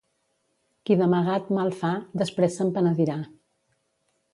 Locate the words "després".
2.25-2.59